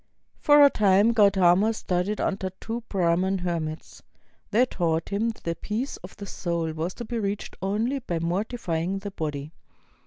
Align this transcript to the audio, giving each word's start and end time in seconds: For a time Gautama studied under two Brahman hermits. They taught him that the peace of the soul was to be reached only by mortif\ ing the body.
For 0.39 0.63
a 0.65 0.71
time 0.71 1.11
Gautama 1.13 1.73
studied 1.75 2.19
under 2.19 2.49
two 2.59 2.81
Brahman 2.89 3.37
hermits. 3.37 4.01
They 4.49 4.65
taught 4.65 5.09
him 5.09 5.29
that 5.29 5.43
the 5.43 5.53
peace 5.53 5.97
of 5.97 6.17
the 6.17 6.25
soul 6.25 6.71
was 6.73 6.95
to 6.95 7.05
be 7.05 7.19
reached 7.19 7.55
only 7.61 7.99
by 7.99 8.17
mortif\ 8.17 8.75
ing 8.81 8.97
the 8.97 9.11
body. 9.11 9.51